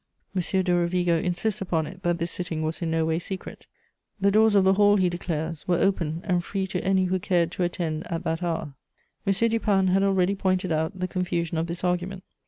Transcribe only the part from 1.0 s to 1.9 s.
insists upon